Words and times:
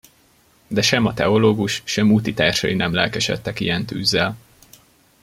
De 0.67 0.81
sem 0.81 1.05
a 1.05 1.13
teológus, 1.13 1.81
sem 1.85 2.11
útitársai 2.11 2.73
nem 2.73 2.93
lelkesedtek 2.93 3.59
ilyen 3.59 3.85
tűzzel. 3.85 4.37